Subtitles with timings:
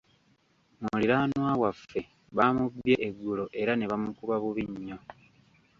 [0.81, 2.01] Muliraanwa waffe
[2.35, 4.97] baamubbye eggulo era ne bamukuba bubi nnyo.